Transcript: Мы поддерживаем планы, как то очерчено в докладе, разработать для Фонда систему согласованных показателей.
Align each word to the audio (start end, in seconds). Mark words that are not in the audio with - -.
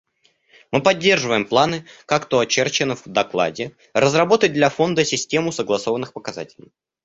Мы 0.71 0.81
поддерживаем 0.81 1.45
планы, 1.45 1.85
как 2.07 2.25
то 2.27 2.39
очерчено 2.39 2.95
в 2.95 3.03
докладе, 3.05 3.75
разработать 3.93 4.51
для 4.51 4.71
Фонда 4.71 5.05
систему 5.05 5.51
согласованных 5.51 6.13
показателей. 6.13 6.73